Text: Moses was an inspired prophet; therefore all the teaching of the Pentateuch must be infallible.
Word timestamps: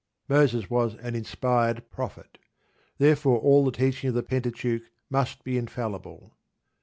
Moses 0.27 0.67
was 0.67 0.95
an 0.95 1.13
inspired 1.13 1.91
prophet; 1.91 2.39
therefore 2.97 3.37
all 3.37 3.63
the 3.63 3.71
teaching 3.71 4.07
of 4.07 4.15
the 4.15 4.23
Pentateuch 4.23 4.81
must 5.11 5.43
be 5.43 5.59
infallible. 5.59 6.33